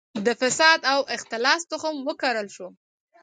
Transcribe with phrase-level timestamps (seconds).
[0.25, 2.67] د فساد او اختلاس تخم وکرل شو.